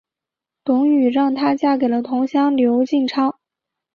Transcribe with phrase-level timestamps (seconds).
[0.63, 3.37] 董瑀让她嫁给了同乡刘进超。